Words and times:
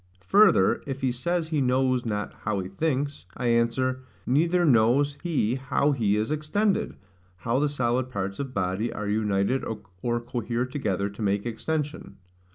Further, 0.25 0.81
if 0.87 1.01
he 1.01 1.11
says 1.11 1.49
he 1.49 1.61
knows 1.61 2.07
not 2.07 2.33
how 2.41 2.59
he 2.61 2.67
thinks, 2.67 3.27
I 3.37 3.49
answer, 3.49 4.01
Neither 4.25 4.65
knows 4.65 5.15
he 5.21 5.53
how 5.53 5.91
he 5.91 6.17
is 6.17 6.31
extended, 6.31 6.95
how 7.37 7.59
the 7.59 7.69
solid 7.69 8.09
parts 8.09 8.39
of 8.39 8.51
body 8.51 8.91
are 8.91 9.07
united 9.07 9.63
or 10.01 10.19
cohere 10.19 10.65
together 10.65 11.07
to 11.11 11.21
make 11.21 11.45
extension. 11.45 12.17